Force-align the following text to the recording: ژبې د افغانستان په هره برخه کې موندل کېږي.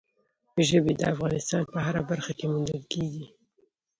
ژبې 0.67 0.93
د 0.97 1.01
افغانستان 1.13 1.61
په 1.71 1.77
هره 1.85 2.01
برخه 2.09 2.31
کې 2.37 2.45
موندل 2.51 2.81
کېږي. 2.93 3.25